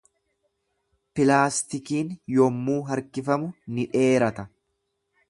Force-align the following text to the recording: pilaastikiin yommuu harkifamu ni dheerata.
pilaastikiin 1.19 2.09
yommuu 2.45 2.79
harkifamu 2.89 3.51
ni 3.77 3.87
dheerata. 3.93 4.51